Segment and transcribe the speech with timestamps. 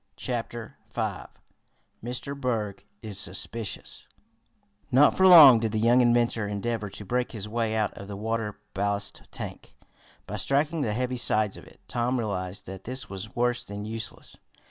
[0.17, 1.27] Chapter Five
[2.03, 2.35] Mr.
[2.35, 4.07] Berg is Suspicious
[4.91, 8.17] Not for long did the young inventor endeavor to break his way out of the
[8.17, 9.75] water ballast tank
[10.25, 11.81] by striking the heavy sides of it.
[11.87, 14.37] Tom realized that this was worse than useless.